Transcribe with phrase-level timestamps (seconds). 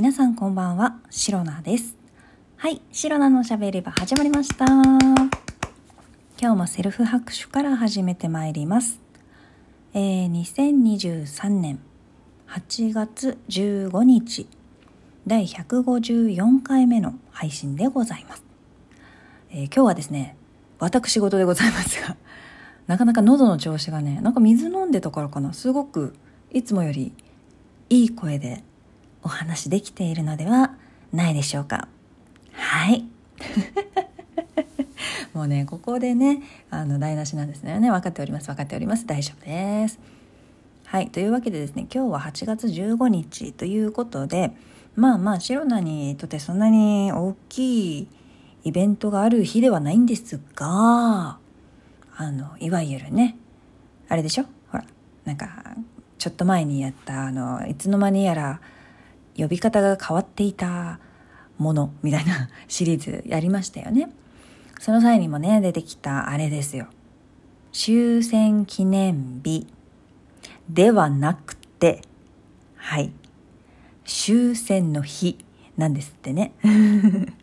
[0.00, 1.94] 皆さんこんばんは、シロナです。
[2.56, 4.64] はい、シロナのしゃべり場始まりました。
[4.64, 5.28] 今
[6.38, 8.98] 日もセルフ拍手から始めてまいります。
[9.92, 11.80] えー、2023年
[12.48, 14.48] 8月15日、
[15.26, 18.44] 第154回目の配信でございます。
[19.50, 20.34] えー、今日はですね、
[20.78, 22.16] 私事でございますが、
[22.86, 26.14] なかなか喉の調子がね、なんか水飲んでたからかな、すごく
[26.50, 27.12] いつもより
[27.90, 28.64] いい声で
[29.22, 30.74] お話できているのでは
[31.12, 31.88] ないでしょうか。
[32.52, 33.04] はい。
[35.34, 37.78] もうね、ここでね、あの、台無しなんですね。
[37.78, 38.46] 分かっております。
[38.48, 39.06] 分かっております。
[39.06, 39.98] 大丈夫です。
[40.84, 41.08] はい。
[41.08, 44.52] というわけでですね、今日は8月15日ということで、
[44.96, 48.08] まあまあ、シロナにとってそんなに大きい
[48.64, 51.38] イベントがある日ではないんですが、
[52.16, 53.36] あの、いわゆるね、
[54.08, 54.44] あれでしょ？
[54.70, 54.84] ほら、
[55.24, 55.76] なんか、
[56.18, 58.60] ちょっと前にやったあのいつの間にやら
[59.36, 60.98] 呼び方が変わっていた
[61.58, 64.10] ものみたいな シリーズやりましたよね。
[64.78, 66.86] その際にもね出てきたあれですよ。
[67.72, 69.66] 終戦記念日
[70.68, 72.02] ではなくて
[72.76, 73.12] はい。
[74.04, 75.38] 終戦の日
[75.76, 76.52] なんですってね。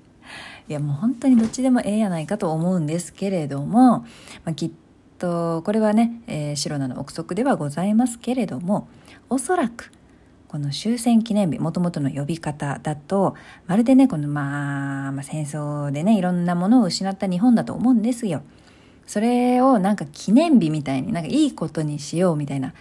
[0.69, 3.99] いやもう本当にどっちでもええやないかと思うんですけれども、
[4.43, 4.71] まあ、きっ
[5.17, 8.87] とこれはね、えー、白菜の憶測ではございますけれども
[9.29, 9.91] おそらく
[10.47, 18.43] この終戦記念日もともとの呼び方だとまるでねこの、まあ、まあ戦争でねいろんなものを失った日本だと思うんですよ。
[19.05, 22.73] それをなんか記念日みたいになんかいいことにしようみたいな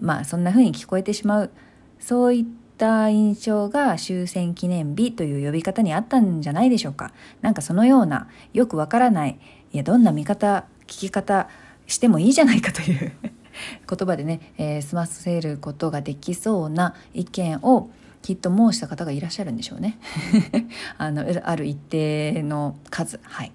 [0.00, 1.50] まあそんな風に聞こえてしまう
[1.98, 2.44] そういっ
[2.76, 7.12] た印象が終戦記念日という呼び方にあったんじゃないでしょうか。
[7.40, 9.38] なんかそのようなよくわからない
[9.72, 11.48] いやどんな見方聞き方
[11.86, 13.12] してもいいじゃないかという
[13.88, 17.90] 言葉でね、えー、済ませることができそうな意見を
[18.22, 19.98] きっと申した方がいらっしゃるんでしょうね。
[20.96, 23.20] あのある一定の数。
[23.22, 23.52] はい。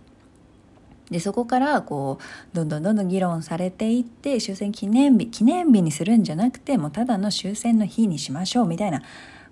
[1.10, 9.02] でそこからこうどんどんどんどん議論されていって終戦記念日記念日にするんじゃなくてもうただの終戦の日にしましょうみたいな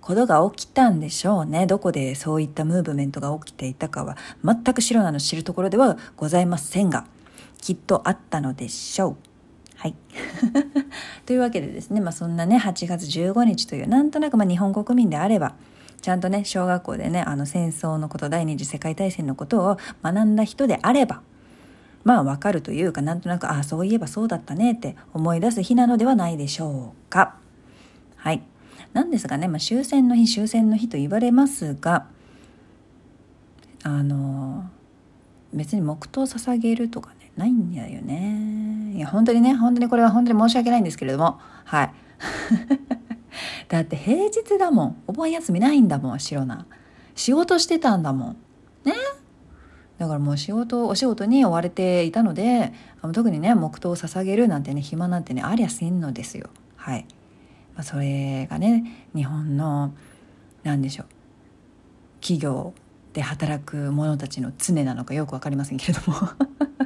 [0.02, 1.66] ことが起きたんでしょうね。
[1.66, 7.06] どこでそういったムーブメントが起きていたかは全く白なの知るところではございませんが
[7.62, 9.18] きっとあったのでしょう。
[9.86, 9.96] はい。
[11.28, 15.54] というわけでですね、まあ、そんなね、8月15日という、なんとなくまあ日本国民であれば、
[16.02, 21.22] ちゃんとね、小学校でね、あの戦争のこと、第二次世界大戦のことを学んだ人であれば、
[22.04, 27.36] まあわかるというか、なんとなく、ああ、そういえばそうだったねって思い出す日なのではないでしょうか。
[28.16, 28.42] はい。
[28.94, 32.08] なんですがね、まあ、終戦の日、終戦の日と言われますが、
[33.84, 34.68] あの、
[35.54, 41.40] 別に黙祷を捧げるとかね、ないんだよねいや本当にね本当にこれは本当に申し訳ないんですけれども。
[41.66, 41.94] はい。
[43.68, 45.04] だって平日だもん。
[45.08, 46.66] お盆休みないんだもん白菜
[47.14, 48.38] 仕事してたんだもん。
[48.86, 48.94] ね？
[49.98, 52.74] だからもう仕事お仕事に追われていたので
[53.14, 56.50] 特にね黙祷を捧げるなんてね暇なんてねありゃせんのですよ。
[56.78, 57.06] はい、
[57.76, 59.94] まあ、それがね日本の
[60.64, 61.08] 何でしょう。
[62.22, 62.74] 企業
[63.16, 66.18] で働く者たちの常なのかよく分かりませんけれども。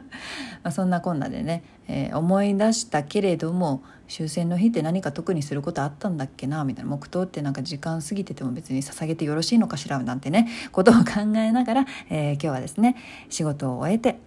[0.63, 12.97] まそんなこんなでね、えー、思い出したけれども終戦の日って何か特にすることあったんだっけなみたいな黙祷ってなんか時間過ぎてても別に捧げてよろしいのかしらなんてねことを考えながら、えー、今日はですね
[13.29, 14.19] 仕事を終えて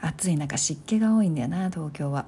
[0.00, 2.26] 暑い中湿気が多いんだよな東京は。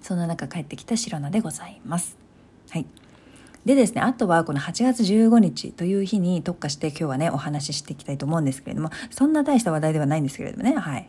[0.00, 2.16] そんな中帰ってきた白菜でございます。
[2.70, 3.01] はい。
[3.64, 11.08] でですね、あとはこの8月15日という日に特化して今日はね、お話ししていきたいと思うんですけれども、そんな大した話題ではないんですけれどもね、はい。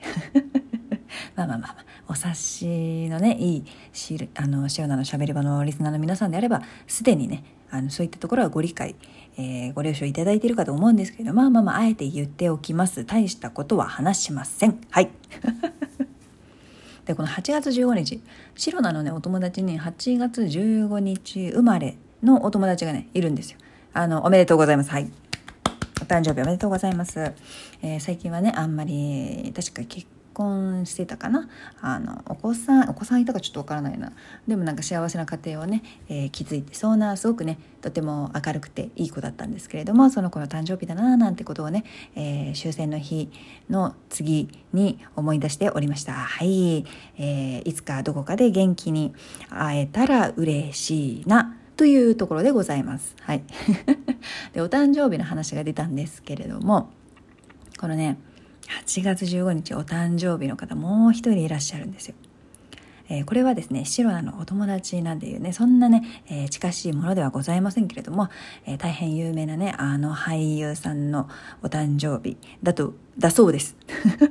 [1.35, 8.95] まあまあまあ、まあお察しのね、いいしあの、塩菜のしゃべり場のリスナーの皆さんであれば、すでにね、あのそういったところはご理解、
[9.35, 13.03] えー、ご了承いただいているかと思うんですけれどまあまあまああえて言っておきます。
[13.03, 14.79] 大したことは話しません。
[14.91, 15.09] はい。
[17.05, 18.21] でこの8月15日
[18.55, 23.59] 白菜のねお友達に8月15日生まれのお友達がねいるんですよ。
[23.93, 24.89] あのおめでとうございます。
[24.91, 25.11] はい。
[26.01, 27.31] お誕生日おめでとうございます、
[27.81, 31.47] えー、最近はねあんまり確か結婚してたかな。
[31.79, 34.11] あのお子さんお子さんいたかちょっとわからないな。
[34.47, 43.31] でもなんか幸せな家庭をね、えー、築いてそうなすごくねとても明るくていい子だったんですけれどもその子の誕生日だななんてことをね、えー、終戦の日
[43.69, 46.13] の次に思い出しておりました。
[46.13, 46.85] はい、
[47.17, 49.13] えー、いつかどこかで元気に
[49.49, 51.55] 会えたら嬉しいな。
[51.75, 53.15] というところでございます。
[53.21, 53.43] はい。
[54.53, 56.89] で、お誕生日の話が出たんですけれども、
[57.79, 58.17] このね、
[58.85, 62.15] 8月15日お誕生日の方もう一人いらっしゃるんですよ。
[63.09, 68.29] えー、これはですね、シロナのお友達なんていうね、そんなね、えー、近しいものではございませんけれども、
[68.65, 71.29] えー、大変有名なね、あの俳優さんの
[71.61, 73.75] お誕生日だと、だそうです。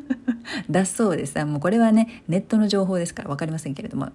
[0.71, 1.45] だそうです。
[1.45, 4.09] もうこれはね、ネットの情報ですから分かりませんけれども、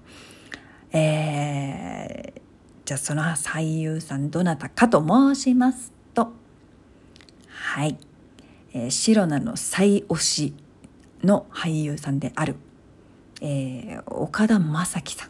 [0.91, 2.41] えー、
[2.87, 6.31] じゃあその俳優さんどなたかと申しますと、
[7.49, 7.97] はい、
[8.73, 10.53] えー、シロナの最推し
[11.21, 12.55] の俳優さんである。
[13.41, 15.29] えー、岡田将生さん。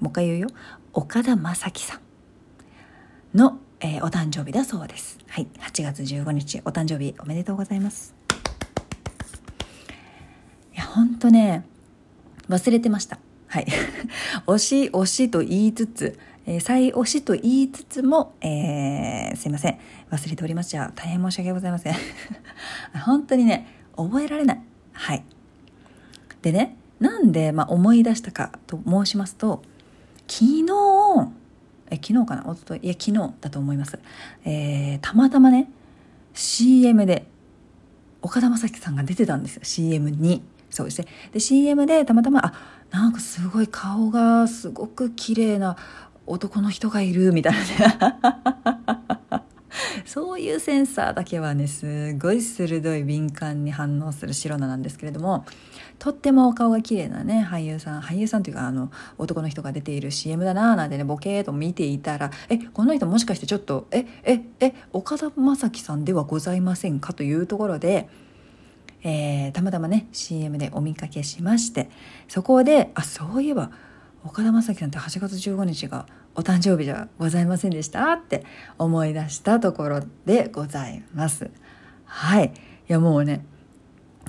[0.00, 0.48] もう一回言うよ。
[0.92, 5.20] 岡田将生さんの、えー、お誕生日だそうです。
[5.28, 5.46] はい。
[5.60, 8.16] 8月15日お誕生日おめでとうございます。
[10.74, 11.64] いやほんとね
[12.48, 13.20] 忘れてました。
[13.46, 13.66] はい。
[14.48, 19.78] 推し推しと言いつつえー、再推しと言いつつも、えー、すいません。
[20.10, 21.94] 忘れておりました大変申し訳ございません。
[23.04, 23.66] 本当にね
[23.96, 24.60] 覚えられない。
[24.92, 25.24] はい。
[26.42, 29.62] でねなんで、まあ、思い出したかと申しますと
[30.26, 30.66] 昨日
[31.90, 32.44] え昨日かな？
[32.46, 32.80] おととい。
[32.82, 33.98] いや昨日だと思います、
[34.44, 35.68] えー、たまたまね
[36.34, 37.26] CM で
[38.22, 39.56] 岡田将生さんが出てたんです。
[39.56, 40.42] よ CM に。
[40.70, 41.06] そうですね。
[41.32, 42.54] で CM でたまたまあ
[42.90, 45.76] なんかすごい顔がすごく綺麗な
[46.26, 48.18] 男の人がいるみたいなね
[50.04, 55.44] そういうセンサーだけはねすごい鋭い敏感に反応する白菜なんですけれども
[55.98, 68.08] とってもお顔が綺麗なね俳優さん俳優さんというかあの男の人が出ている CM だなーなんてねボケーと見ていたらえこの人もしかしてちょっとえええ岡田将生さんではございませんかというところで。
[69.04, 71.90] えー、たまたまね CM でお見かけしまして
[72.28, 73.72] そこであそういえば
[74.24, 78.44] 岡田将生さんって8月15日がお誕生日じゃございませんでしたって
[78.78, 81.50] 思い出したところでございます。
[82.04, 82.52] はい。
[82.88, 83.44] いやもうね、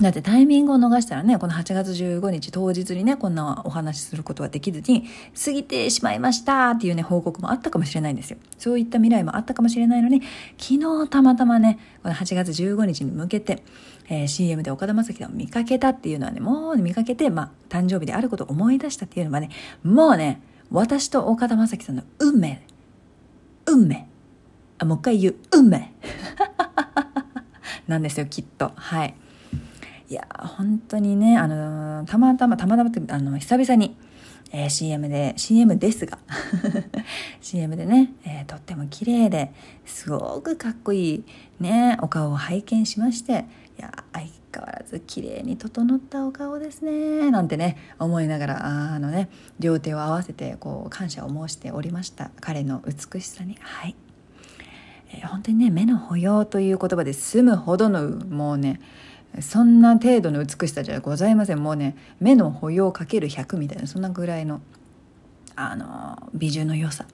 [0.00, 5.04] だってタイミングを逃したらね、この8月15日当日にね、こんなお話しすることはできずに、
[5.44, 8.38] 過ぎてしまいましたっていうね、報告もあったかもしれないんですよ。
[8.58, 10.20] そういった未来もあったかもしれないのに、
[10.58, 13.62] 昨日たまたまね、この8月15日に向けて、
[14.08, 19.50] えー、CM で岡田将生さんを見かけたっていうのはね、もう見かけて、まあ、誕生日であることを思い出したっていうのはね、
[19.84, 20.42] もうね、
[20.72, 22.66] 私と岡田将生さんの運命、
[23.66, 24.08] 運命、
[24.78, 25.92] あ、もう一回言う、運命
[27.86, 28.72] なんですよ、きっと。
[28.74, 29.14] はい。
[30.14, 33.96] いや本当にねあのたまたまたまたまってあの久々に、
[34.52, 36.18] えー、CM で CM ですが
[37.42, 39.52] CM でね、えー、とっても綺麗で
[39.84, 41.24] すごくかっこいい
[41.58, 43.44] ねお顔を拝見しまして
[43.76, 53.58] いや相変わらず綺麗に整ったお顔ですねなんてね思いながらあのね両手を合わせてこう感謝を申しておりました彼の美しさに。
[53.60, 53.96] はい、
[55.12, 58.80] え、本当にね目の保養という言葉で済むほどのもうね
[59.40, 61.62] そんな程度の美しさじゃございません。
[61.62, 64.60] もうね目の保養かける100みたいなそんなぐらいの
[65.56, 67.06] あの美獣の良さ。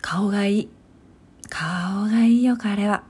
[0.00, 0.68] 顔がいい。
[1.48, 3.04] 顔がいいよ彼は。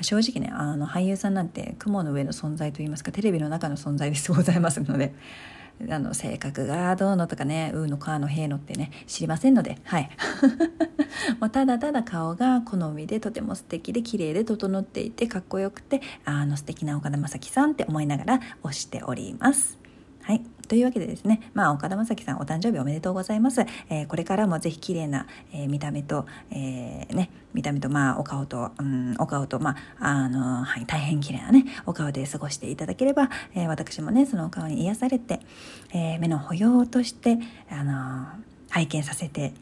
[0.00, 5.14] 正直ねあの俳優さんなんて雲の上の存在といいますかテレビの中の存在ですございますので。
[5.90, 10.10] あの性格がどうのとかね「う」の「か」の「へ」のってね知りませんのではい
[11.40, 19.78] もうただただ顔が好みでとても素敵で綺麗で整っていてかっこよくてあの素敵な岡田将生さんって思いながら推しております。
[20.22, 23.62] はいというわけでですね、まあ、岡田将生さんお誕生日おめでとうございます。
[23.90, 35.40] えー、これからもぜひ綺麗な、えー、見た目と、えー、ね、見た目と、まあ、お顔と、うん、お顔と、まあ、あの、はい、大変綺麗なね、お顔で過ごしていただければ、え私もね、そのお顔に癒されて、
[35.92, 37.38] え目の保養として、
[37.70, 38.26] あの
[38.70, 39.52] 拝見させて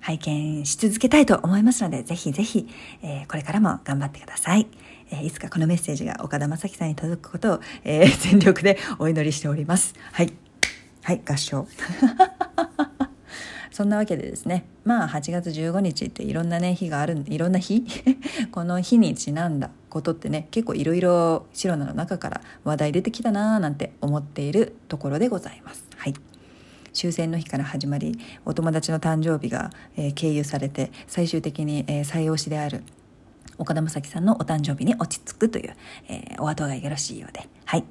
[0.00, 2.68] 拝見し続けたいと思いますので、ぜひぜひ、
[3.02, 4.66] えこれからも頑張ってください。
[5.10, 9.94] えいつかこのメッセージが岡田将生さんに届くことを、えー、全力でお祈りしております。
[10.12, 10.32] はい。
[11.10, 11.66] はい、合唱。
[13.72, 17.84] そんなわけでですね、まあ8月15日っていろんなね、日があるんで、いろんな日？
[18.52, 25.84] この日にちなんだことってね、結構いろいろ白菜の中から話題出てきたなーなんて思っているところでございます。
[25.96, 26.14] はい。
[26.92, 32.84] 終戦の日から始まりお友達の誕生日が、えー、経由されて最終的に、えー、採用しである
[33.58, 35.76] 岡田将生さんのお誕生日に落ち着くという、
[36.08, 37.84] えー、お後がよろしいようではい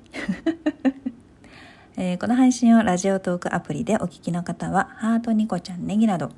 [2.01, 6.31] えー、この配信をラジオトークアプリでお聞きの方はハートニコちゃんネギなど、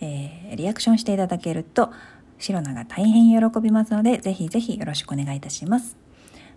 [0.00, 1.90] えー、リアクションしていただけると
[2.38, 5.96] シロナが大変喜びますのでぜひぜひよろしくお願いいたします。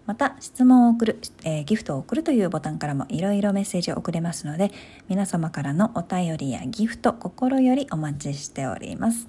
[0.05, 4.71] また質問を送る、えー、ギフトを送るというボタンからもいろいろメッセージを送れますので
[5.09, 9.27] 皆様からのお便りやギフト心よりお待ちしております、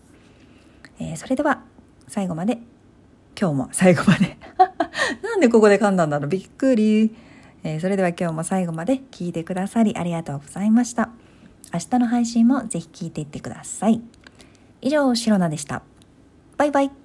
[0.99, 1.63] えー、それでは
[2.09, 2.59] 最後まで
[3.39, 4.39] 今日も最後まで。
[5.23, 6.29] なんでここで噛んだんだろう。
[6.29, 7.15] びっくり、
[7.65, 11.11] えー、それでは今日も最後まで聞いてくださりありがとうございました。
[11.73, 14.01] 明日の配信もぜひ聞いていってください。
[14.81, 15.83] 以上シロナでした。
[16.57, 17.02] バイバイ。